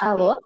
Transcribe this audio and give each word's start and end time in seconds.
Alô? 0.00 0.36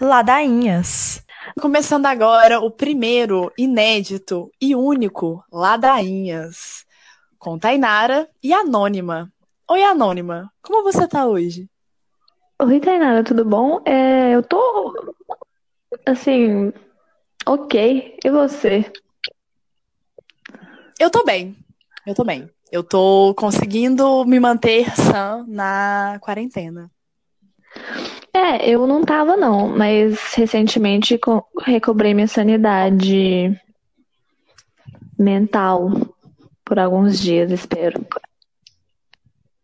Ladainhas. 0.00 1.22
Começando 1.60 2.06
agora 2.06 2.58
o 2.60 2.70
primeiro, 2.70 3.52
inédito 3.58 4.50
e 4.58 4.74
único 4.74 5.44
Ladainhas. 5.52 6.86
Com 7.38 7.58
Tainara 7.58 8.30
e 8.42 8.54
Anônima. 8.54 9.30
Oi, 9.70 9.82
Anônima. 9.82 10.50
Como 10.62 10.82
você 10.82 11.06
tá 11.06 11.26
hoje? 11.26 11.68
Oi, 12.62 12.80
Tainara, 12.80 13.22
tudo 13.22 13.44
bom? 13.44 13.82
É, 13.84 14.34
eu 14.34 14.42
tô. 14.42 15.14
Assim. 16.06 16.72
Ok. 17.44 18.18
E 18.24 18.30
você? 18.30 18.90
Eu 20.98 21.10
tô 21.10 21.22
bem. 21.24 21.54
Eu 22.06 22.14
tô 22.14 22.24
bem. 22.24 22.53
Eu 22.70 22.82
tô 22.82 23.34
conseguindo 23.36 24.24
me 24.24 24.40
manter 24.40 24.90
sã 24.96 25.44
na 25.46 26.18
quarentena. 26.20 26.90
É, 28.32 28.68
eu 28.68 28.86
não 28.86 29.02
tava, 29.04 29.36
não, 29.36 29.68
mas 29.68 30.34
recentemente 30.34 31.16
co- 31.18 31.46
recobrei 31.62 32.14
minha 32.14 32.26
sanidade 32.26 33.56
mental 35.18 35.88
por 36.64 36.78
alguns 36.78 37.20
dias, 37.20 37.50
espero. 37.50 38.04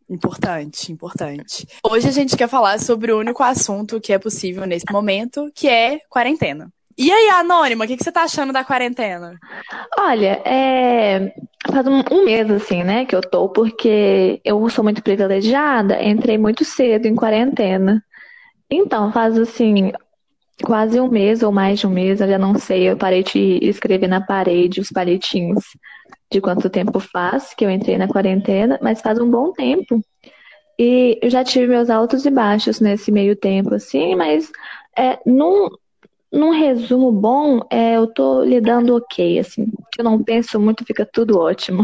Importante, 0.08 0.92
importante. 0.92 1.66
Hoje 1.88 2.08
a 2.08 2.12
gente 2.12 2.36
quer 2.36 2.48
falar 2.48 2.78
sobre 2.80 3.12
o 3.12 3.18
único 3.18 3.42
assunto 3.42 4.00
que 4.00 4.12
é 4.12 4.18
possível 4.18 4.66
nesse 4.66 4.84
momento, 4.90 5.50
que 5.54 5.68
é 5.68 6.00
quarentena. 6.08 6.68
E 6.98 7.10
aí, 7.10 7.28
Anônima, 7.30 7.84
o 7.84 7.88
que 7.88 7.96
que 7.96 8.04
você 8.04 8.12
tá 8.12 8.24
achando 8.24 8.52
da 8.52 8.64
quarentena? 8.64 9.38
Olha, 9.98 10.42
é, 10.44 11.32
faz 11.70 11.86
um, 11.86 12.02
um 12.10 12.24
mês 12.24 12.50
assim, 12.50 12.82
né, 12.82 13.04
que 13.04 13.14
eu 13.14 13.20
tô, 13.20 13.48
porque 13.48 14.40
eu 14.44 14.68
sou 14.70 14.84
muito 14.84 15.02
privilegiada, 15.02 16.02
entrei 16.02 16.38
muito 16.38 16.64
cedo 16.64 17.06
em 17.06 17.14
quarentena. 17.14 18.02
Então, 18.70 19.12
faz 19.12 19.38
assim, 19.38 19.92
quase 20.62 21.00
um 21.00 21.08
mês 21.08 21.42
ou 21.42 21.52
mais 21.52 21.80
de 21.80 21.86
um 21.86 21.90
mês, 21.90 22.20
eu 22.20 22.28
já 22.28 22.38
não 22.38 22.58
sei, 22.58 22.90
eu 22.90 22.96
parei 22.96 23.22
de 23.22 23.58
escrever 23.62 24.08
na 24.08 24.20
parede 24.20 24.80
os 24.80 24.90
palitinhos 24.90 25.64
de 26.30 26.40
quanto 26.40 26.70
tempo 26.70 27.00
faz 27.00 27.54
que 27.54 27.64
eu 27.64 27.70
entrei 27.70 27.98
na 27.98 28.06
quarentena, 28.08 28.78
mas 28.80 29.00
faz 29.00 29.18
um 29.18 29.28
bom 29.28 29.52
tempo. 29.52 30.00
E 30.78 31.18
eu 31.20 31.28
já 31.28 31.44
tive 31.44 31.66
meus 31.66 31.90
altos 31.90 32.24
e 32.24 32.30
baixos 32.30 32.80
nesse 32.80 33.10
meio 33.12 33.36
tempo, 33.36 33.74
assim, 33.74 34.14
mas 34.14 34.50
é, 34.96 35.18
num, 35.26 35.68
num 36.32 36.50
resumo 36.50 37.10
bom, 37.12 37.60
é, 37.70 37.96
eu 37.96 38.06
tô 38.06 38.42
lidando 38.42 38.96
ok, 38.96 39.38
assim. 39.38 39.66
Eu 40.00 40.04
não 40.04 40.22
penso 40.22 40.58
muito, 40.58 40.82
fica 40.82 41.04
tudo 41.04 41.38
ótimo. 41.38 41.82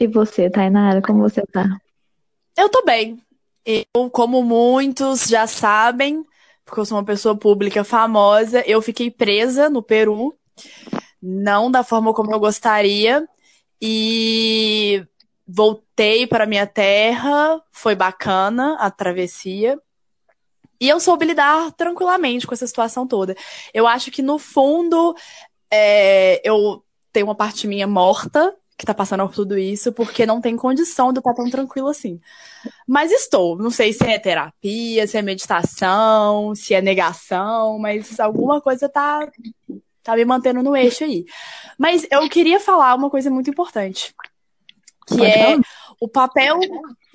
E 0.00 0.08
você, 0.08 0.50
Tainara, 0.50 1.00
como 1.00 1.20
você 1.20 1.42
tá? 1.46 1.64
Eu 2.56 2.68
tô 2.68 2.84
bem. 2.84 3.22
Eu, 3.64 4.10
como 4.10 4.42
muitos 4.42 5.28
já 5.28 5.46
sabem, 5.46 6.24
porque 6.64 6.80
eu 6.80 6.84
sou 6.84 6.98
uma 6.98 7.04
pessoa 7.04 7.36
pública 7.36 7.84
famosa, 7.84 8.64
eu 8.66 8.82
fiquei 8.82 9.12
presa 9.12 9.70
no 9.70 9.80
Peru, 9.80 10.34
não 11.22 11.70
da 11.70 11.84
forma 11.84 12.12
como 12.12 12.32
eu 12.32 12.40
gostaria, 12.40 13.28
e 13.80 15.06
voltei 15.46 16.26
para 16.26 16.46
minha 16.46 16.66
terra, 16.66 17.62
foi 17.70 17.94
bacana 17.94 18.76
a 18.80 18.90
travessia. 18.90 19.78
E 20.80 20.88
eu 20.88 20.98
soube 20.98 21.26
lidar 21.26 21.70
tranquilamente 21.72 22.44
com 22.44 22.54
essa 22.54 22.66
situação 22.66 23.06
toda. 23.06 23.36
Eu 23.72 23.86
acho 23.86 24.10
que, 24.10 24.22
no 24.22 24.38
fundo, 24.38 25.14
é, 25.70 26.40
eu 26.44 26.82
tenho 27.18 27.26
uma 27.26 27.34
parte 27.34 27.66
minha 27.66 27.86
morta 27.86 28.54
que 28.76 28.86
tá 28.86 28.94
passando 28.94 29.26
por 29.26 29.34
tudo 29.34 29.58
isso, 29.58 29.92
porque 29.92 30.24
não 30.24 30.40
tem 30.40 30.56
condição 30.56 31.12
de 31.12 31.18
estar 31.18 31.34
tão 31.34 31.50
tranquila 31.50 31.90
assim. 31.90 32.20
Mas 32.86 33.10
estou. 33.10 33.58
Não 33.58 33.70
sei 33.70 33.92
se 33.92 34.04
é 34.04 34.20
terapia, 34.20 35.04
se 35.04 35.18
é 35.18 35.22
meditação, 35.22 36.54
se 36.54 36.74
é 36.74 36.80
negação, 36.80 37.76
mas 37.80 38.20
alguma 38.20 38.60
coisa 38.60 38.88
tá, 38.88 39.28
tá 40.00 40.14
me 40.14 40.24
mantendo 40.24 40.62
no 40.62 40.76
eixo 40.76 41.02
aí. 41.02 41.24
Mas 41.76 42.06
eu 42.08 42.28
queria 42.28 42.60
falar 42.60 42.94
uma 42.94 43.10
coisa 43.10 43.28
muito 43.30 43.50
importante, 43.50 44.14
que 45.08 45.16
Pode 45.16 45.26
é 45.26 45.44
falar? 45.44 45.60
o 46.00 46.08
papel. 46.08 46.60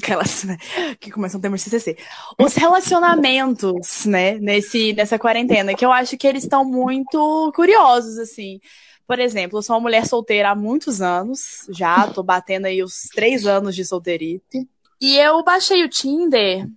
Aquelas, 0.02 0.44
né, 0.44 0.58
que 1.00 1.10
começam 1.12 1.40
a 1.40 1.42
ter 1.42 1.48
mais 1.48 1.62
CCC. 1.62 1.98
Os 2.38 2.56
relacionamentos, 2.56 4.06
né, 4.06 4.38
nesse, 4.38 4.92
nessa 4.92 5.18
quarentena, 5.18 5.74
que 5.74 5.86
eu 5.86 5.94
acho 5.94 6.18
que 6.18 6.28
eles 6.28 6.44
estão 6.44 6.66
muito 6.66 7.54
curiosos, 7.56 8.18
assim. 8.18 8.60
Por 9.08 9.20
exemplo, 9.20 9.60
eu 9.60 9.64
sou 9.64 9.76
uma 9.76 9.82
mulher 9.82 10.06
solteira 10.06 10.52
há 10.52 10.56
muitos 10.56 11.02
anos, 11.02 11.66
já 11.70 12.08
tô 12.08 12.24
batendo 12.24 12.66
aí 12.66 12.82
os 12.82 13.10
três 13.14 13.46
anos 13.46 13.76
de 13.76 13.84
solteirite. 13.86 14.68
E 15.02 15.18
eu 15.18 15.44
baixei 15.44 15.84
o 15.84 15.90
Tinder. 15.90 16.68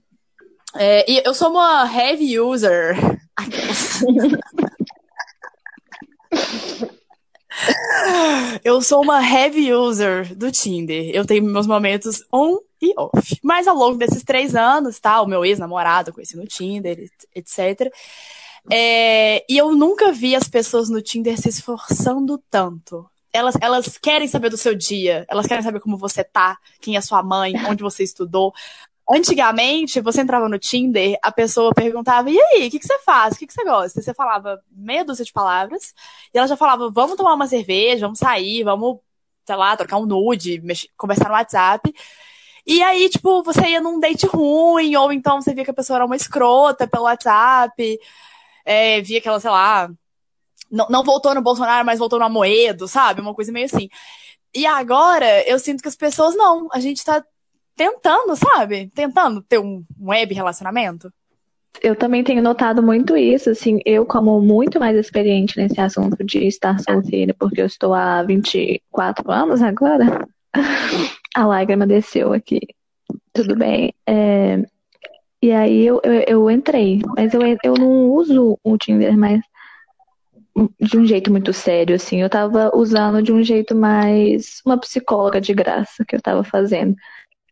é, 0.74 1.10
e 1.10 1.22
eu 1.24 1.32
sou 1.32 1.50
uma 1.50 1.88
heavy 1.90 2.38
user. 2.40 2.96
Eu 8.62 8.82
sou 8.82 9.02
uma 9.02 9.22
heavy 9.22 9.72
user 9.72 10.34
do 10.36 10.50
Tinder. 10.52 11.10
Eu 11.14 11.24
tenho 11.24 11.44
meus 11.44 11.66
momentos 11.66 12.22
on 12.32 12.58
e 12.82 12.92
off. 12.98 13.38
Mas 13.42 13.66
ao 13.66 13.76
longo 13.76 13.96
desses 13.96 14.22
três 14.22 14.54
anos, 14.54 15.00
tá? 15.00 15.20
O 15.22 15.26
meu 15.26 15.44
ex-namorado 15.44 16.12
conheci 16.12 16.36
no 16.36 16.46
Tinder, 16.46 17.08
etc. 17.34 17.90
É, 18.70 19.44
e 19.48 19.56
eu 19.56 19.74
nunca 19.74 20.12
vi 20.12 20.34
as 20.34 20.48
pessoas 20.48 20.88
no 20.88 21.00
Tinder 21.00 21.40
se 21.40 21.48
esforçando 21.48 22.42
tanto. 22.50 23.08
Elas, 23.32 23.54
elas 23.60 23.98
querem 23.98 24.26
saber 24.26 24.48
do 24.48 24.56
seu 24.56 24.74
dia, 24.74 25.26
elas 25.28 25.46
querem 25.46 25.62
saber 25.62 25.80
como 25.80 25.96
você 25.98 26.24
tá, 26.24 26.58
quem 26.80 26.96
é 26.96 27.00
sua 27.00 27.22
mãe, 27.22 27.52
onde 27.68 27.82
você 27.82 28.02
estudou. 28.02 28.52
Antigamente, 29.08 30.00
você 30.00 30.22
entrava 30.22 30.48
no 30.48 30.58
Tinder, 30.58 31.16
a 31.22 31.30
pessoa 31.30 31.72
perguntava: 31.72 32.30
e 32.30 32.40
aí, 32.40 32.66
o 32.66 32.70
que, 32.70 32.78
que 32.80 32.86
você 32.86 32.98
faz? 33.00 33.34
O 33.34 33.38
que, 33.38 33.46
que 33.46 33.52
você 33.52 33.64
gosta? 33.64 34.00
E 34.00 34.02
você 34.02 34.12
falava 34.14 34.60
meia 34.70 35.04
dúzia 35.04 35.24
de 35.24 35.32
palavras, 35.32 35.94
e 36.34 36.38
ela 36.38 36.48
já 36.48 36.56
falava: 36.56 36.90
vamos 36.90 37.16
tomar 37.16 37.34
uma 37.34 37.46
cerveja, 37.46 38.06
vamos 38.06 38.18
sair, 38.18 38.64
vamos, 38.64 38.98
sei 39.46 39.54
lá, 39.56 39.76
trocar 39.76 39.98
um 39.98 40.06
nude, 40.06 40.60
mexer- 40.60 40.88
conversar 40.96 41.28
no 41.28 41.34
WhatsApp. 41.34 41.94
E 42.66 42.82
aí, 42.82 43.08
tipo, 43.08 43.42
você 43.44 43.64
ia 43.68 43.80
num 43.80 44.00
date 44.00 44.26
ruim, 44.26 44.96
ou 44.96 45.12
então 45.12 45.40
você 45.40 45.54
via 45.54 45.64
que 45.64 45.70
a 45.70 45.74
pessoa 45.74 45.98
era 45.98 46.06
uma 46.06 46.16
escrota 46.16 46.86
pelo 46.88 47.04
WhatsApp, 47.04 47.98
é, 48.66 49.00
via 49.00 49.20
que 49.20 49.28
ela, 49.28 49.40
sei 49.40 49.50
lá, 49.50 49.88
não, 50.70 50.88
não 50.88 51.04
voltou 51.04 51.34
no 51.34 51.40
Bolsonaro, 51.40 51.86
mas 51.86 51.98
voltou 51.98 52.18
no 52.18 52.24
Amoedo, 52.24 52.88
sabe? 52.88 53.20
Uma 53.20 53.34
coisa 53.34 53.52
meio 53.52 53.66
assim. 53.66 53.88
E 54.54 54.66
agora, 54.66 55.48
eu 55.48 55.58
sinto 55.58 55.82
que 55.82 55.88
as 55.88 55.96
pessoas 55.96 56.34
não. 56.36 56.68
A 56.72 56.80
gente 56.80 57.04
tá 57.04 57.24
tentando, 57.76 58.34
sabe? 58.36 58.90
Tentando 58.94 59.40
ter 59.42 59.58
um 59.58 59.84
um 59.98 60.08
web 60.08 60.34
relacionamento. 60.34 61.12
Eu 61.82 61.94
também 61.94 62.24
tenho 62.24 62.42
notado 62.42 62.82
muito 62.82 63.16
isso, 63.16 63.50
assim, 63.50 63.80
eu 63.84 64.06
como 64.06 64.40
muito 64.40 64.80
mais 64.80 64.96
experiente 64.96 65.58
nesse 65.58 65.78
assunto 65.80 66.24
de 66.24 66.46
estar 66.46 66.80
solteira, 66.80 67.34
porque 67.38 67.60
eu 67.60 67.66
estou 67.66 67.92
há 67.92 68.22
24 68.22 69.30
anos 69.30 69.62
agora. 69.62 70.26
A 71.34 71.46
lágrima 71.46 71.86
desceu 71.86 72.32
aqui. 72.32 72.60
Tudo 73.32 73.54
bem. 73.54 73.92
É, 74.06 74.64
E 75.42 75.52
aí 75.52 75.86
eu, 75.86 76.00
eu, 76.02 76.24
eu 76.26 76.50
entrei, 76.50 77.02
mas 77.16 77.32
eu, 77.34 77.40
eu 77.62 77.74
não 77.74 78.10
uso 78.10 78.58
o 78.64 78.78
Tinder 78.78 79.16
mais 79.16 79.40
de 80.80 80.96
um 80.96 81.04
jeito 81.04 81.30
muito 81.30 81.52
sério, 81.52 81.94
assim. 81.94 82.22
Eu 82.22 82.30
tava 82.30 82.74
usando 82.74 83.22
de 83.22 83.32
um 83.32 83.42
jeito 83.42 83.74
mais 83.74 84.62
uma 84.64 84.78
psicóloga 84.78 85.40
de 85.40 85.52
graça 85.52 86.04
que 86.04 86.16
eu 86.16 86.22
tava 86.22 86.42
fazendo. 86.42 86.96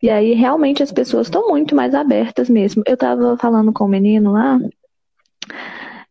E 0.03 0.09
aí 0.11 0.35
realmente 0.35 0.83
as 0.83 0.93
pessoas 0.93 1.27
estão 1.27 1.49
muito 1.49 1.75
mais 1.75 1.95
abertas 1.95 2.49
mesmo. 2.49 2.83
Eu 2.87 2.97
tava 2.97 3.37
falando 3.37 3.73
com 3.73 3.85
o 3.85 3.89
menino 3.89 4.33
lá 4.33 4.59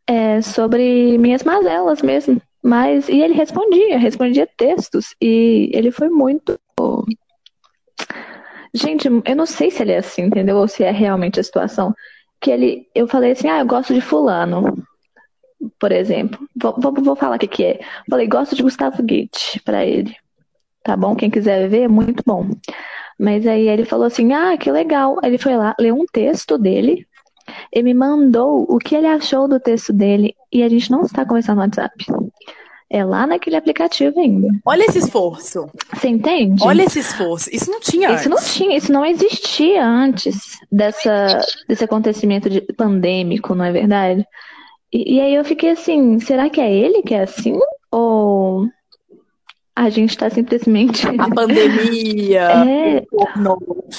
é, 0.07 0.41
sobre 0.41 1.17
minhas 1.17 1.43
mazelas 1.43 2.01
mesmo. 2.01 2.41
Mas, 2.61 3.09
e 3.09 3.19
ele 3.21 3.33
respondia, 3.33 3.97
respondia 3.97 4.47
textos. 4.57 5.15
E 5.21 5.69
ele 5.73 5.91
foi 5.91 6.09
muito. 6.09 6.57
Gente, 8.73 9.07
eu 9.07 9.35
não 9.35 9.45
sei 9.45 9.69
se 9.69 9.83
ele 9.83 9.91
é 9.91 9.97
assim, 9.97 10.23
entendeu? 10.23 10.57
Ou 10.57 10.67
se 10.67 10.83
é 10.83 10.91
realmente 10.91 11.39
a 11.39 11.43
situação. 11.43 11.93
Que 12.41 12.51
ele, 12.51 12.87
eu 12.93 13.07
falei 13.07 13.31
assim, 13.31 13.47
ah, 13.47 13.59
eu 13.59 13.65
gosto 13.65 13.93
de 13.93 14.01
fulano, 14.01 14.83
por 15.79 15.91
exemplo. 15.91 16.39
Vou, 16.55 16.75
vou, 16.79 16.93
vou 16.93 17.15
falar 17.15 17.35
o 17.35 17.39
que 17.39 17.47
que 17.47 17.63
é. 17.63 17.79
Falei, 18.09 18.27
gosto 18.27 18.55
de 18.55 18.63
Gustavo 18.63 19.01
Guedes 19.03 19.59
pra 19.63 19.85
ele. 19.85 20.15
Tá 20.83 20.97
bom? 20.97 21.15
Quem 21.15 21.29
quiser 21.29 21.69
ver, 21.69 21.83
é 21.83 21.87
muito 21.87 22.23
bom. 22.25 22.49
Mas 23.17 23.47
aí 23.47 23.69
ele 23.69 23.85
falou 23.85 24.05
assim, 24.05 24.33
ah, 24.33 24.57
que 24.57 24.71
legal. 24.71 25.17
Ele 25.23 25.37
foi 25.37 25.55
lá, 25.55 25.75
leu 25.79 25.95
um 25.95 26.05
texto 26.11 26.57
dele 26.57 27.07
e 27.71 27.83
me 27.83 27.93
mandou 27.93 28.65
o 28.67 28.77
que 28.79 28.95
ele 28.95 29.07
achou 29.07 29.47
do 29.47 29.59
texto 29.59 29.93
dele. 29.93 30.35
E 30.51 30.63
a 30.63 30.69
gente 30.69 30.91
não 30.91 31.03
está 31.03 31.25
conversando 31.25 31.57
no 31.57 31.61
WhatsApp. 31.61 32.05
É 32.93 33.03
lá 33.03 33.25
naquele 33.25 33.55
aplicativo 33.55 34.19
ainda. 34.19 34.49
Olha 34.63 34.83
esse 34.83 34.99
esforço. 34.99 35.67
Você 35.91 36.07
entende? 36.07 36.63
Olha 36.63 36.83
esse 36.83 36.99
esforço. 36.99 37.49
Isso 37.51 37.71
não 37.71 37.79
tinha 37.79 38.13
Isso 38.13 38.29
não 38.29 38.37
antes. 38.37 38.53
tinha, 38.53 38.77
isso 38.77 38.93
não 38.93 39.03
existia 39.03 39.83
antes 39.83 40.59
dessa, 40.71 41.41
desse 41.67 41.83
acontecimento 41.83 42.51
de, 42.51 42.61
pandêmico, 42.61 43.55
não 43.55 43.65
é 43.65 43.71
verdade? 43.71 44.23
E, 44.93 45.15
e 45.15 45.19
aí 45.19 45.33
eu 45.33 45.43
fiquei 45.43 45.71
assim, 45.71 46.19
será 46.19 46.51
que 46.51 46.61
é 46.61 46.71
ele 46.71 47.01
que 47.01 47.15
é 47.15 47.23
assim? 47.23 47.57
Ou 47.91 48.67
a 49.75 49.89
gente 49.89 50.15
tá 50.15 50.29
simplesmente. 50.29 51.07
A 51.07 51.29
pandemia. 51.33 52.41
é 52.69 53.03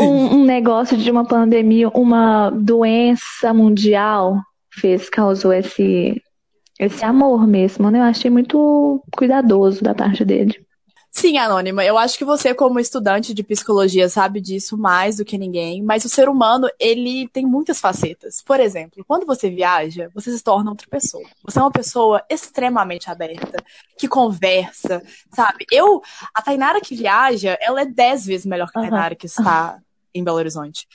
um, 0.01 0.37
um 0.37 0.45
negócio 0.45 0.97
de 0.97 1.11
uma 1.11 1.27
pandemia, 1.27 1.89
uma 1.89 2.49
doença 2.51 3.53
mundial 3.53 4.37
fez, 4.71 5.11
causou 5.11 5.53
esse, 5.53 6.23
esse 6.79 7.05
amor 7.05 7.47
mesmo, 7.47 7.91
né? 7.91 7.99
Eu 7.99 8.05
achei 8.05 8.31
muito 8.31 9.03
cuidadoso 9.17 9.83
da 9.83 9.95
parte 9.95 10.25
dele. 10.25 10.65
Sim, 11.17 11.39
Anônima, 11.39 11.85
eu 11.85 11.97
acho 11.97 12.19
que 12.19 12.25
você, 12.25 12.53
como 12.53 12.81
estudante 12.81 13.33
de 13.33 13.45
psicologia, 13.45 14.09
sabe 14.09 14.41
disso 14.41 14.77
mais 14.77 15.19
do 15.19 15.25
que 15.25 15.39
ninguém, 15.39 15.81
mas 15.81 16.05
o 16.05 16.09
ser 16.09 16.29
humano, 16.29 16.69
ele 16.77 17.29
tem 17.29 17.47
muitas 17.47 17.81
facetas. 17.81 18.43
Por 18.43 18.59
exemplo, 18.59 19.05
quando 19.07 19.25
você 19.25 19.49
viaja, 19.49 20.11
você 20.13 20.37
se 20.37 20.43
torna 20.43 20.71
outra 20.71 20.89
pessoa. 20.91 21.23
Você 21.45 21.61
é 21.61 21.63
uma 21.63 21.71
pessoa 21.71 22.21
extremamente 22.29 23.09
aberta, 23.09 23.63
que 23.97 24.09
conversa, 24.09 25.01
sabe? 25.33 25.65
Eu, 25.71 26.03
a 26.35 26.43
Tainara 26.43 26.81
que 26.81 26.97
viaja, 26.97 27.57
ela 27.61 27.83
é 27.83 27.87
dez 27.87 28.27
vezes 28.27 28.45
melhor 28.45 28.69
que 28.73 28.77
a 28.77 28.83
Tainara 28.83 29.15
que 29.15 29.27
está 29.27 29.79
em 30.13 30.25
Belo 30.25 30.39
Horizonte. 30.39 30.89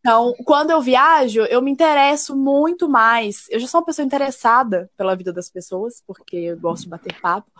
Então, 0.00 0.32
quando 0.44 0.70
eu 0.70 0.80
viajo, 0.80 1.40
eu 1.42 1.60
me 1.60 1.70
interesso 1.70 2.36
muito 2.36 2.88
mais. 2.88 3.46
Eu 3.50 3.58
já 3.58 3.66
sou 3.66 3.80
uma 3.80 3.86
pessoa 3.86 4.06
interessada 4.06 4.90
pela 4.96 5.16
vida 5.16 5.32
das 5.32 5.50
pessoas, 5.50 6.02
porque 6.06 6.36
eu 6.36 6.58
gosto 6.58 6.84
de 6.84 6.88
bater 6.88 7.20
papo. 7.20 7.50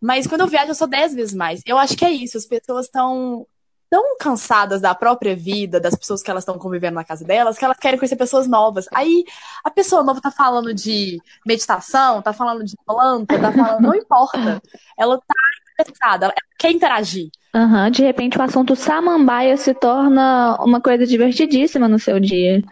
Mas 0.00 0.26
quando 0.26 0.42
eu 0.42 0.46
viajo, 0.46 0.70
eu 0.70 0.74
sou 0.74 0.86
dez 0.86 1.14
vezes 1.14 1.34
mais. 1.34 1.62
Eu 1.66 1.78
acho 1.78 1.96
que 1.96 2.04
é 2.04 2.10
isso. 2.10 2.36
As 2.36 2.46
pessoas 2.46 2.86
estão 2.86 3.46
tão 3.92 4.16
cansadas 4.16 4.80
da 4.80 4.94
própria 4.94 5.36
vida, 5.36 5.78
das 5.78 5.94
pessoas 5.94 6.22
que 6.22 6.30
elas 6.30 6.42
estão 6.44 6.58
convivendo 6.58 6.94
na 6.94 7.04
casa 7.04 7.26
delas, 7.26 7.58
que 7.58 7.64
elas 7.64 7.76
querem 7.76 7.98
conhecer 7.98 8.16
pessoas 8.16 8.48
novas. 8.48 8.86
Aí 8.94 9.22
a 9.62 9.70
pessoa 9.70 10.02
nova 10.02 10.18
tá 10.18 10.30
falando 10.30 10.72
de 10.72 11.20
meditação, 11.46 12.22
tá 12.22 12.32
falando 12.32 12.64
de 12.64 12.74
planta, 12.86 13.38
tá 13.38 13.52
falando. 13.52 13.82
Não 13.82 13.94
importa. 13.94 14.62
Ela 14.98 15.18
tá 15.18 15.34
interessada, 15.72 16.26
ela 16.26 16.34
quer 16.58 16.70
interagir. 16.70 17.30
Uhum. 17.54 17.90
De 17.90 18.02
repente 18.02 18.38
o 18.38 18.42
assunto 18.42 18.74
samambaia 18.74 19.56
se 19.56 19.74
torna 19.74 20.56
uma 20.60 20.80
coisa 20.80 21.06
divertidíssima 21.06 21.86
no 21.86 21.98
seu 21.98 22.18
dia. 22.18 22.62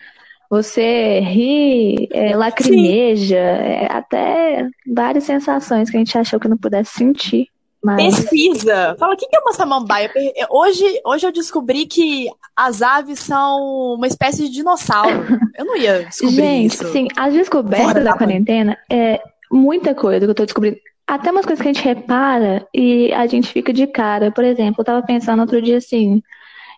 Você 0.49 1.21
ri, 1.21 2.09
é, 2.13 2.35
lacrimeja, 2.35 3.37
é, 3.37 3.87
até 3.91 4.69
várias 4.87 5.25
sensações 5.25 5.89
que 5.89 5.97
a 5.97 6.01
gente 6.01 6.19
achou 6.19 6.41
que 6.41 6.49
não 6.49 6.57
pudesse 6.57 6.95
sentir. 6.95 7.49
Mas... 7.83 8.21
Pesquisa! 8.21 8.95
Fala, 8.99 9.15
o 9.15 9.17
que 9.17 9.27
é 9.33 9.39
uma 9.39 9.53
samambaia? 9.53 10.11
Hoje, 10.51 10.85
hoje 11.05 11.27
eu 11.27 11.33
descobri 11.33 11.87
que 11.87 12.29
as 12.55 12.83
aves 12.83 13.21
são 13.21 13.95
uma 13.95 14.07
espécie 14.07 14.49
de 14.49 14.51
dinossauro. 14.51 15.25
Eu 15.57 15.65
não 15.65 15.77
ia 15.77 16.05
descobrir 16.05 16.37
Gente, 16.37 16.75
isso. 16.75 16.93
sim, 16.93 17.09
as 17.17 17.33
descobertas 17.33 17.95
da, 17.95 18.13
da 18.13 18.17
quarentena 18.17 18.77
é 18.91 19.21
muita 19.51 19.95
coisa 19.95 20.27
que 20.27 20.31
eu 20.31 20.35
tô 20.35 20.45
descobrindo. 20.45 20.79
Até 21.07 21.31
umas 21.31 21.45
coisas 21.45 21.63
que 21.63 21.69
a 21.69 21.73
gente 21.73 21.85
repara 21.85 22.67
e 22.75 23.13
a 23.13 23.27
gente 23.27 23.49
fica 23.49 23.73
de 23.73 23.87
cara. 23.87 24.31
Por 24.31 24.45
exemplo, 24.45 24.81
eu 24.81 24.85
tava 24.85 25.05
pensando 25.05 25.41
outro 25.41 25.61
dia 25.61 25.79
assim, 25.79 26.23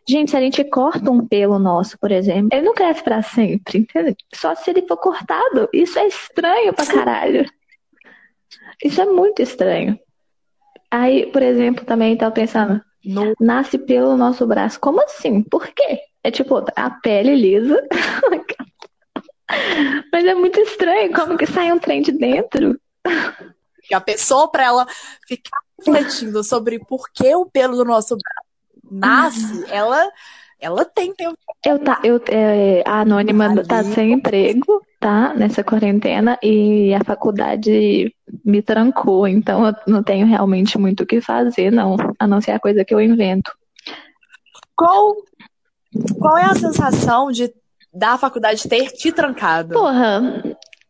Gente, 0.09 0.33
se 0.33 0.37
a 0.37 0.41
gente 0.41 0.65
corta 0.65 1.11
um 1.11 1.27
pelo 1.27 1.59
nosso, 1.61 1.97
por 1.99 2.11
exemplo, 2.11 2.49
ele 2.53 2.67
não 2.67 2.75
cresce 2.75 3.05
para 3.05 3.23
sempre, 3.23 3.79
entendeu? 3.79 4.17
Só 4.35 4.55
se 4.55 4.71
ele 4.71 4.83
for 4.87 4.97
cortado. 4.97 5.69
Isso 5.73 5.99
é 5.99 6.07
estranho 6.07 6.73
pra 6.73 6.87
caralho. 6.87 7.47
Isso 8.83 9.01
é 9.01 9.07
muito 9.07 9.41
estranho. 9.41 9.99
Aí, 10.91 11.27
por 11.27 11.41
exemplo, 11.41 11.85
também 11.85 12.17
tava 12.17 12.33
pensando, 12.33 12.83
no... 13.05 13.33
nasce 13.41 13.79
pelo 13.79 14.11
no 14.11 14.17
nosso 14.17 14.47
braço. 14.47 14.81
Como 14.81 15.01
assim? 15.03 15.43
Por 15.43 15.69
quê? 15.69 16.01
É 16.25 16.31
tipo, 16.31 16.65
a 16.75 16.91
pele 16.91 17.35
lisa. 17.35 17.81
Mas 20.13 20.25
é 20.25 20.35
muito 20.35 20.61
estranho 20.61 21.13
como 21.13 21.37
que 21.37 21.47
sai 21.47 21.73
um 21.73 21.79
trem 21.79 22.03
de 22.03 22.13
dentro. 22.13 22.79
A 23.93 24.01
pessoa, 24.01 24.51
para 24.51 24.65
ela 24.65 24.87
ficar 25.27 25.59
refletindo 25.79 26.43
sobre 26.45 26.79
por 26.79 27.11
que 27.13 27.35
o 27.35 27.47
pelo 27.47 27.77
do 27.77 27.85
nosso 27.85 28.17
braço 28.17 28.53
nasce, 28.91 29.65
ela 29.71 30.09
ela 30.63 30.85
tem 30.85 31.13
tempo. 31.13 31.37
Eu 31.67 31.79
tá, 31.81 32.01
eu, 32.05 32.23
é, 32.29 32.85
a 32.87 33.01
Anônima 33.01 33.47
Ali. 33.47 33.67
tá 33.67 33.83
sem 33.83 34.13
emprego, 34.13 34.81
tá? 35.01 35.35
Nessa 35.35 35.65
quarentena, 35.65 36.39
e 36.41 36.95
a 36.95 37.03
faculdade 37.03 38.15
me 38.45 38.63
trancou, 38.63 39.27
então 39.27 39.67
eu 39.67 39.75
não 39.89 40.05
tenho 40.05 40.25
realmente 40.25 40.79
muito 40.79 41.03
o 41.03 41.07
que 41.07 41.21
fazer, 41.21 41.73
não, 41.73 41.97
a 42.17 42.27
não 42.29 42.41
ser 42.41 42.53
a 42.53 42.61
coisa 42.61 42.85
que 42.85 42.95
eu 42.95 43.01
invento. 43.01 43.53
Qual, 44.77 45.17
qual 46.21 46.39
é 46.39 46.45
a 46.45 46.55
sensação 46.55 47.33
de 47.33 47.53
da 47.93 48.17
faculdade 48.17 48.69
ter 48.69 48.91
te 48.91 49.13
trancado? 49.13 49.75
Porra, 49.75 50.43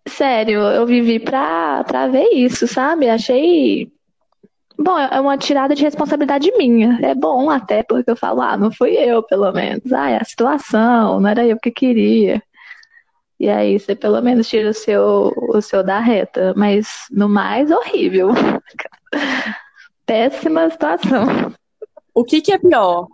sério, 0.07 0.61
eu 0.61 0.87
vivi 0.87 1.19
pra, 1.19 1.85
pra 1.85 2.07
ver 2.07 2.29
isso, 2.33 2.67
sabe? 2.67 3.09
Achei 3.09 3.91
Bom, 4.79 4.99
é 4.99 5.21
uma 5.21 5.39
tirada 5.39 5.75
de 5.75 5.83
responsabilidade 5.83 6.51
minha. 6.57 6.99
É 7.03 7.15
bom 7.15 7.49
até, 7.51 7.83
porque 7.85 8.11
eu 8.11 8.17
falo, 8.17 8.41
ah, 8.41 8.57
não 8.57 8.73
fui 8.73 8.97
eu, 8.97 9.23
pelo 9.23 9.53
menos. 9.53 9.93
Ah, 9.93 10.11
é 10.11 10.17
a 10.21 10.25
situação, 10.25 11.21
não 11.21 11.29
era 11.29 11.47
eu 11.47 11.59
que 11.59 11.71
queria. 11.71 12.43
E 13.39 13.49
aí 13.49 13.79
você 13.79 13.95
pelo 13.95 14.21
menos 14.21 14.49
tira 14.49 14.71
o 14.71 14.75
seu, 14.75 15.33
o 15.37 15.61
seu 15.61 15.85
da 15.85 16.01
reta. 16.01 16.53
Mas 16.57 17.07
no 17.11 17.29
mais, 17.29 17.71
horrível. 17.71 18.31
Péssima 20.07 20.69
situação. 20.71 21.53
O 22.15 22.25
que, 22.25 22.41
que 22.41 22.53
é 22.53 22.59
pior? 22.59 23.07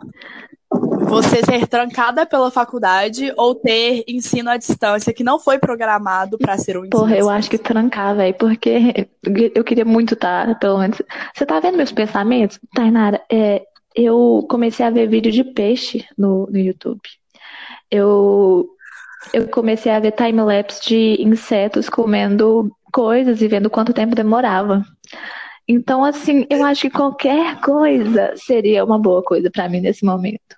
Você 1.09 1.45
ser 1.45 1.67
trancada 1.67 2.27
pela 2.27 2.51
faculdade 2.51 3.33
ou 3.37 3.55
ter 3.55 4.05
ensino 4.07 4.51
à 4.51 4.57
distância 4.57 5.13
que 5.13 5.25
não 5.25 5.39
foi 5.39 5.59
programado 5.59 6.39
para 6.39 6.59
ser 6.59 6.77
um 6.77 6.81
ensino. 6.81 6.91
Porra, 6.91 7.17
eu 7.17 7.29
acho 7.31 7.51
que 7.51 7.59
trancar, 7.59 8.15
velho, 8.15 8.35
porque 8.35 9.09
eu 9.55 9.65
queria 9.65 9.85
muito 9.85 10.15
estar, 10.15 10.47
tá, 10.47 10.55
pelo 10.55 10.79
menos. 10.79 11.01
Você 11.35 11.47
tá 11.47 11.59
vendo 11.61 11.77
meus 11.77 11.93
pensamentos? 11.93 12.59
Tainara, 12.75 13.21
é, 13.31 13.63
eu 13.95 14.47
comecei 14.49 14.85
a 14.85 14.91
ver 14.91 15.09
vídeo 15.09 15.33
de 15.33 15.43
peixe 15.43 16.05
no, 16.17 16.47
no 16.51 16.59
YouTube. 16.59 17.01
Eu, 17.91 18.69
eu 19.33 19.49
comecei 19.49 19.91
a 19.91 20.01
ver 20.01 20.13
time-lapse 20.13 20.87
de 20.87 21.23
insetos 21.23 21.89
comendo 21.89 22.71
coisas 22.93 23.41
e 23.41 23.49
vendo 23.49 23.71
quanto 23.71 23.93
tempo 23.93 24.15
demorava. 24.15 24.85
Então, 25.67 26.03
assim, 26.03 26.47
eu 26.49 26.65
acho 26.65 26.83
que 26.83 26.91
qualquer 26.91 27.61
coisa 27.61 28.33
seria 28.37 28.85
uma 28.85 28.99
boa 28.99 29.23
coisa 29.23 29.51
para 29.51 29.69
mim 29.69 29.81
nesse 29.81 30.05
momento. 30.05 30.58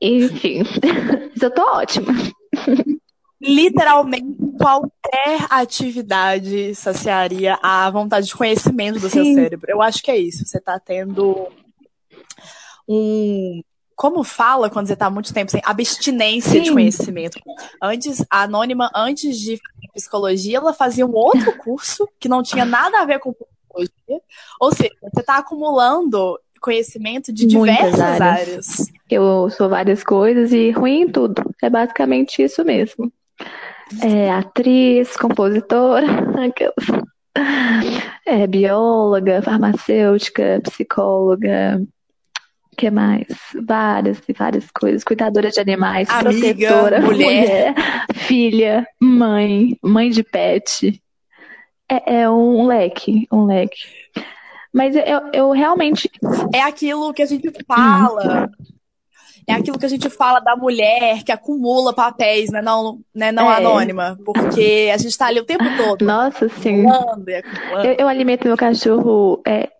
Enfim, 0.00 0.62
eu 1.40 1.50
tô 1.50 1.62
ótima. 1.62 2.12
Literalmente 3.40 4.36
qualquer 4.58 5.46
atividade 5.48 6.74
saciaria 6.74 7.58
a 7.62 7.88
vontade 7.90 8.26
de 8.26 8.34
conhecimento 8.34 8.98
do 8.98 9.08
Sim. 9.08 9.24
seu 9.24 9.34
cérebro. 9.34 9.70
Eu 9.70 9.80
acho 9.80 10.02
que 10.02 10.10
é 10.10 10.18
isso. 10.18 10.44
Você 10.44 10.60
tá 10.60 10.78
tendo 10.78 11.48
um. 12.88 13.62
Como 13.94 14.22
fala 14.22 14.70
quando 14.70 14.86
você 14.86 14.94
tá 14.94 15.06
há 15.06 15.10
muito 15.10 15.34
tempo 15.34 15.50
sem 15.50 15.60
abstinência 15.64 16.52
Sim. 16.52 16.62
de 16.62 16.72
conhecimento? 16.72 17.40
Antes, 17.82 18.24
a 18.30 18.42
Anônima, 18.42 18.90
antes 18.94 19.38
de 19.38 19.58
psicologia, 19.92 20.58
ela 20.58 20.72
fazia 20.72 21.04
um 21.04 21.14
outro 21.14 21.56
curso 21.58 22.08
que 22.20 22.28
não 22.28 22.40
tinha 22.40 22.64
nada 22.64 23.00
a 23.00 23.04
ver 23.04 23.18
com 23.18 23.32
psicologia. 23.32 24.22
Ou 24.60 24.72
seja, 24.72 24.94
você 25.02 25.22
tá 25.22 25.38
acumulando 25.38 26.38
conhecimento 26.60 27.32
de 27.32 27.46
diversas 27.46 28.00
áreas. 28.00 28.20
áreas. 28.20 28.92
Eu 29.10 29.48
sou 29.50 29.68
várias 29.68 30.02
coisas 30.02 30.52
e 30.52 30.70
ruim 30.70 31.02
em 31.02 31.08
tudo. 31.08 31.42
É 31.62 31.70
basicamente 31.70 32.42
isso 32.42 32.64
mesmo. 32.64 33.12
É 34.02 34.30
atriz, 34.30 35.16
compositora, 35.16 36.06
é 38.26 38.46
bióloga, 38.46 39.40
farmacêutica, 39.40 40.60
psicóloga, 40.62 41.80
que 42.78 42.90
mais? 42.90 43.26
Várias 43.66 44.22
e 44.28 44.32
várias 44.32 44.70
coisas. 44.70 45.02
Cuidadora 45.02 45.50
de 45.50 45.58
animais, 45.58 46.08
Amiga, 46.08 46.54
protetora, 46.54 47.00
mulher. 47.00 47.26
mulher, 47.26 47.74
filha, 48.14 48.86
mãe, 49.00 49.76
mãe 49.82 50.10
de 50.10 50.22
pet. 50.22 51.02
É, 51.90 52.20
é 52.20 52.30
um 52.30 52.66
leque, 52.66 53.26
um 53.32 53.46
leque. 53.46 53.80
Mas 54.72 54.94
eu, 54.94 55.30
eu 55.32 55.50
realmente. 55.50 56.10
É 56.54 56.62
aquilo 56.62 57.12
que 57.12 57.22
a 57.22 57.26
gente 57.26 57.50
fala. 57.66 58.50
É 59.46 59.54
aquilo 59.54 59.78
que 59.78 59.86
a 59.86 59.88
gente 59.88 60.10
fala 60.10 60.40
da 60.40 60.54
mulher 60.54 61.22
que 61.24 61.32
acumula 61.32 61.94
papéis, 61.94 62.50
né? 62.50 62.60
Não, 62.60 63.00
né? 63.14 63.32
não 63.32 63.50
é. 63.50 63.56
anônima. 63.56 64.18
Porque 64.22 64.90
a 64.92 64.98
gente 64.98 65.16
tá 65.16 65.26
ali 65.26 65.40
o 65.40 65.44
tempo 65.44 65.64
todo. 65.78 66.04
Nossa, 66.04 66.48
sim. 66.50 66.86
Acumulando 66.86 67.30
acumulando. 67.30 67.86
Eu, 67.86 67.96
eu 68.00 68.08
alimento 68.08 68.46
meu 68.46 68.58
cachorro 68.58 69.40
é, 69.46 69.70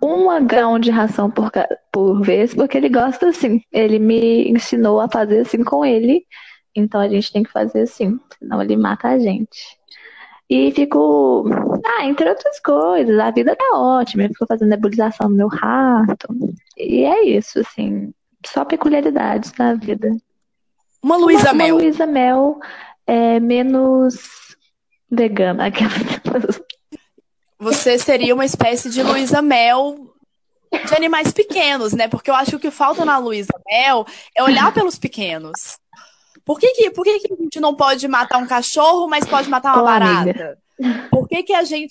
uma 0.00 0.40
grão 0.40 0.78
de 0.78 0.90
ração 0.90 1.30
por, 1.30 1.50
por 1.90 2.20
vez, 2.22 2.54
porque 2.54 2.76
ele 2.76 2.90
gosta 2.90 3.28
assim. 3.28 3.62
Ele 3.72 3.98
me 3.98 4.50
ensinou 4.50 5.00
a 5.00 5.08
fazer 5.08 5.40
assim 5.40 5.64
com 5.64 5.84
ele. 5.84 6.26
Então 6.76 7.00
a 7.00 7.08
gente 7.08 7.32
tem 7.32 7.42
que 7.42 7.50
fazer 7.50 7.82
assim, 7.82 8.18
senão 8.38 8.60
ele 8.60 8.76
mata 8.76 9.08
a 9.08 9.18
gente. 9.18 9.78
E 10.48 10.70
fico. 10.72 11.48
Ah, 11.84 12.04
entre 12.06 12.28
outras 12.28 12.60
coisas, 12.60 13.18
a 13.18 13.30
vida 13.30 13.56
tá 13.56 13.78
ótima. 13.78 14.24
Ele 14.24 14.32
ficou 14.32 14.46
fazendo 14.46 14.68
nebulização 14.68 15.28
no 15.28 15.36
meu 15.36 15.48
rato. 15.48 16.28
E 16.76 17.04
é 17.04 17.24
isso, 17.24 17.60
assim. 17.60 18.12
Só 18.46 18.64
peculiaridades 18.64 19.52
da 19.52 19.74
vida. 19.74 20.10
Uma 21.02 21.16
Luísa 21.16 21.52
Mel. 21.52 21.76
Uma 21.76 21.82
Luísa 21.82 22.06
Mel 22.06 22.58
é 23.06 23.40
menos 23.40 24.56
vegana. 25.10 25.64
você 27.58 27.98
seria 27.98 28.34
uma 28.34 28.44
espécie 28.44 28.90
de 28.90 29.02
Luísa 29.02 29.40
Mel 29.40 30.14
de 30.86 30.94
animais 30.94 31.32
pequenos, 31.32 31.92
né? 31.92 32.08
Porque 32.08 32.30
eu 32.30 32.34
acho 32.34 32.50
que 32.52 32.56
o 32.56 32.60
que 32.60 32.70
falta 32.70 33.04
na 33.04 33.18
Luísa 33.18 33.52
Mel 33.66 34.04
é 34.36 34.42
olhar 34.42 34.72
pelos 34.74 34.98
pequenos. 34.98 35.78
Por 36.44 36.58
que, 36.58 36.68
que, 36.72 36.90
por 36.90 37.04
que, 37.04 37.18
que 37.20 37.32
a 37.32 37.36
gente 37.36 37.60
não 37.60 37.74
pode 37.74 38.06
matar 38.06 38.38
um 38.38 38.46
cachorro, 38.46 39.08
mas 39.08 39.24
pode 39.24 39.48
matar 39.48 39.72
uma 39.72 39.82
Ô, 39.82 39.84
barata? 39.84 40.30
amiga. 40.30 40.58
Por 41.10 41.28
que, 41.28 41.42
que 41.42 41.52
a 41.54 41.62
gente. 41.64 41.90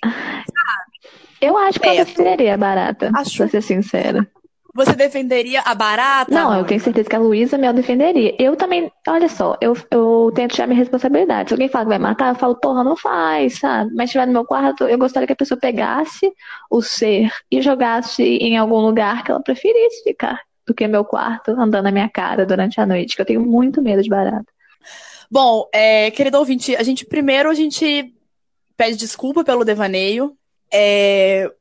Eu 1.42 1.58
acho 1.58 1.80
que 1.80 1.88
eu 1.88 1.96
defenderia 1.96 2.54
a 2.54 2.58
barata, 2.58 3.12
Acho- 3.16 3.38
pra 3.38 3.48
ser 3.50 3.62
sincera. 3.62 4.28
Você 4.76 4.94
defenderia 4.94 5.62
a 5.62 5.76
barata? 5.76 6.34
Não, 6.34 6.58
eu 6.58 6.66
tenho 6.66 6.80
certeza 6.80 7.08
que 7.08 7.16
a 7.16 7.20
Luísa 7.20 7.60
Mel 7.60 7.74
defenderia. 7.74 8.36
Eu 8.40 8.56
também, 8.56 8.92
olha 9.08 9.30
só, 9.30 9.56
eu, 9.62 9.78
eu 9.92 10.32
tento 10.34 10.54
tirar 10.56 10.66
minha 10.66 10.80
responsabilidade. 10.80 11.50
Se 11.50 11.54
alguém 11.54 11.70
fala 11.70 11.86
que 11.86 11.90
vai 11.90 12.00
matar, 12.00 12.30
eu 12.34 12.40
falo, 12.40 12.56
porra, 12.56 12.84
não 12.84 12.96
faz, 12.96 13.60
sabe? 13.60 13.92
Mas 13.94 14.10
se 14.10 14.18
estiver 14.18 14.26
no 14.26 14.34
meu 14.34 14.46
quarto, 14.46 14.86
eu 14.86 14.98
gostaria 14.98 15.28
que 15.28 15.34
a 15.34 15.36
pessoa 15.36 15.60
pegasse 15.60 16.32
o 16.72 16.82
ser 16.82 17.30
e 17.52 17.62
jogasse 17.62 18.24
em 18.24 18.58
algum 18.58 18.80
lugar 18.80 19.24
que 19.24 19.30
ela 19.30 19.44
preferisse 19.44 20.02
ficar 20.04 20.40
do 20.66 20.74
que 20.74 20.88
meu 20.88 21.04
quarto 21.04 21.52
andando 21.52 21.84
na 21.84 21.92
minha 21.92 22.10
cara 22.10 22.46
durante 22.46 22.80
a 22.80 22.86
noite, 22.86 23.16
que 23.16 23.22
eu 23.22 23.26
tenho 23.26 23.42
muito 23.42 23.82
medo 23.82 24.02
de 24.02 24.10
barata. 24.10 24.46
Bom, 25.30 25.68
é, 25.74 26.12
querido 26.12 26.38
ouvinte, 26.38 26.76
a 26.76 26.84
gente 26.84 27.06
primeiro 27.06 27.50
a 27.50 27.54
gente 27.54 28.14
pede 28.78 28.98
desculpa 28.98 29.44
pelo 29.44 29.66
devaneio, 29.66 30.38
é, 30.72 31.52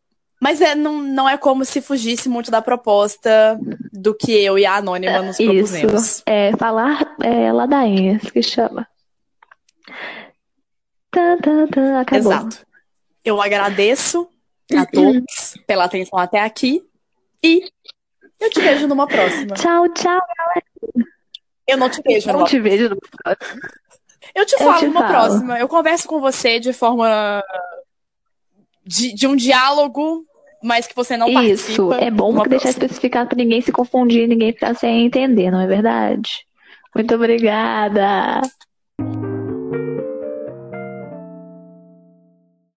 mas 0.40 0.60
é, 0.60 0.74
não, 0.74 1.00
não 1.00 1.28
é 1.28 1.36
como 1.36 1.64
se 1.64 1.80
fugisse 1.80 2.28
muito 2.28 2.50
da 2.50 2.60
proposta 2.60 3.58
do 3.92 4.14
que 4.14 4.32
eu 4.32 4.58
e 4.58 4.66
a 4.66 4.76
Anônima 4.76 5.22
nos 5.22 5.36
propusemos. 5.36 6.02
Isso, 6.02 6.22
é 6.26 6.50
falar 6.56 7.14
é, 7.22 7.52
ladainhas, 7.52 8.22
que 8.30 8.42
chama. 8.42 8.88
Tá, 11.10 11.36
tá, 11.36 11.66
tá, 11.70 12.00
acabou. 12.00 12.32
Exato. 12.32 12.66
Eu 13.24 13.40
agradeço 13.40 14.28
a 14.76 14.84
todos 14.84 15.54
pela 15.66 15.84
atenção 15.84 16.18
até 16.18 16.40
aqui 16.40 16.82
e 17.42 17.70
eu 18.42 18.50
te 18.50 18.60
vejo 18.60 18.86
numa 18.88 19.06
próxima. 19.06 19.54
Tchau, 19.54 19.88
tchau. 19.90 20.20
Eu 21.66 21.76
não 21.78 21.88
te 21.88 22.02
vejo 22.02 22.26
Não 22.26 22.34
numa 22.34 22.46
te 22.46 22.58
vejo 22.60 22.88
no 22.90 22.96
próximo. 22.96 23.60
Eu 24.34 24.46
te 24.46 24.52
Eu 24.54 24.58
falo 24.58 24.78
te 24.78 24.86
numa 24.86 25.00
falo. 25.00 25.12
próxima. 25.12 25.58
Eu 25.58 25.68
converso 25.68 26.08
com 26.08 26.20
você 26.20 26.58
de 26.58 26.72
forma 26.72 27.42
de, 28.84 29.14
de 29.14 29.26
um 29.26 29.36
diálogo, 29.36 30.24
mas 30.62 30.86
que 30.86 30.94
você 30.94 31.16
não 31.16 31.28
Isso, 31.28 31.88
participa. 31.88 32.04
é 32.04 32.10
bom 32.10 32.32
numa 32.32 32.42
que 32.44 32.50
deixar 32.50 32.64
próxima. 32.64 32.84
especificado 32.84 33.28
para 33.28 33.36
ninguém 33.38 33.60
se 33.60 33.72
confundir, 33.72 34.26
ninguém 34.28 34.52
ficar 34.52 34.74
sem 34.74 35.06
entender, 35.06 35.50
não 35.50 35.60
é 35.60 35.66
verdade? 35.66 36.30
Muito 36.94 37.14
obrigada. 37.14 38.40